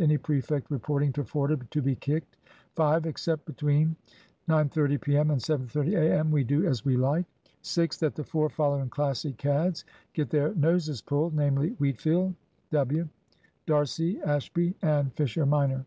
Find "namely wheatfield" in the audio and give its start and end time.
11.34-12.36